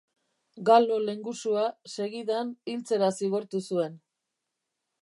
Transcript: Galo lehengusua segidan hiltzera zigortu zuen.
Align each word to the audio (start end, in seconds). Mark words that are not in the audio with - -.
Galo 0.69 0.95
lehengusua 1.03 1.67
segidan 1.97 2.51
hiltzera 2.73 3.13
zigortu 3.21 3.63
zuen. 3.71 4.03